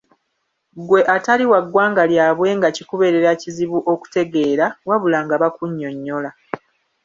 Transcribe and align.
Ggwe 0.79 0.99
atali 1.15 1.45
wa 1.51 1.59
ggwanga 1.65 2.03
lyabwe 2.11 2.47
nga 2.57 2.69
kikubeerera 2.75 3.31
kizibu 3.41 3.77
okutegeera, 3.93 4.65
wabula 4.87 5.19
nga 5.25 5.35
bakunnyonnyola. 5.41 6.29